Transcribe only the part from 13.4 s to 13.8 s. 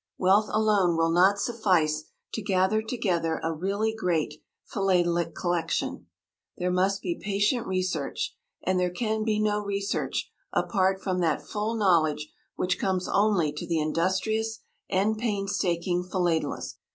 to the